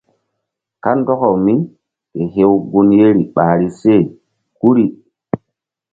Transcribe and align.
Kandɔkaw 0.83 1.35
míke 1.45 2.21
hew 2.33 2.53
gun 2.69 2.89
yeri 2.97 3.23
ɓahri 3.35 3.67
se 3.81 3.93
guri. 4.59 4.85